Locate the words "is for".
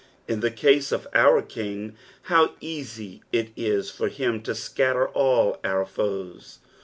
3.55-4.07